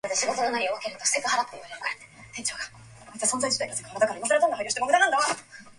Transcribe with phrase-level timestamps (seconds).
[0.01, 0.01] 天井から明智の声がひびいてきたのです。
[0.01, 0.01] しかも、当の探偵は目の前に、じっと口をつぐんですわっています。
[0.01, 0.01] まるで魔法
[3.45, 3.69] 使い
[5.29, 5.69] です。